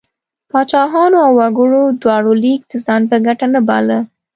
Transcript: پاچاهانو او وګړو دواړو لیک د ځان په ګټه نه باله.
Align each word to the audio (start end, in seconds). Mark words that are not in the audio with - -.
پاچاهانو 0.51 1.17
او 1.25 1.31
وګړو 1.39 1.83
دواړو 2.01 2.31
لیک 2.43 2.61
د 2.67 2.73
ځان 2.85 3.01
په 3.09 3.17
ګټه 3.25 3.45
نه 3.53 3.61
باله. 3.67 3.99